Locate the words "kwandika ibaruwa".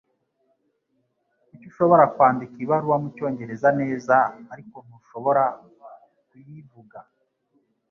2.13-2.97